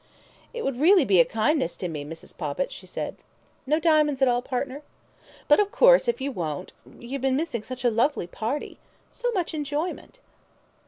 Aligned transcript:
"It 0.51 0.63
would 0.65 0.77
really 0.79 1.05
be 1.05 1.19
a 1.19 1.25
kindness 1.25 1.77
to 1.77 1.87
me, 1.87 2.03
Mrs. 2.03 2.35
Poppit," 2.35 2.71
she 2.71 2.87
said; 2.87 3.17
"(No 3.67 3.79
diamonds 3.79 4.19
at 4.23 4.27
all, 4.27 4.41
partner?) 4.41 4.81
but 5.47 5.59
of 5.59 5.71
course, 5.71 6.07
if 6.07 6.19
you 6.19 6.31
won't 6.31 6.73
You've 6.97 7.21
been 7.21 7.35
missing 7.35 7.61
such 7.61 7.85
a 7.85 7.91
lovely 7.91 8.25
party. 8.25 8.79
So 9.11 9.31
much 9.31 9.53
enjoyment!" 9.53 10.17